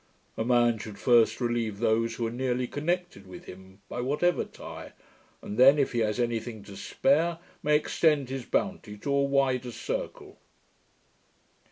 [0.35, 4.93] A man should first relieve those who are nearly connected with him, by whatever tie;
[5.43, 9.23] and then, if he has any thing to spare, may extend his bounty to a
[9.23, 10.39] wider circle.'